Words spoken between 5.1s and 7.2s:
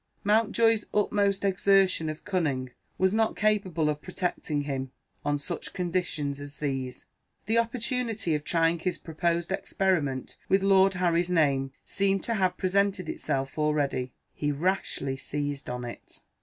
on such conditions as these.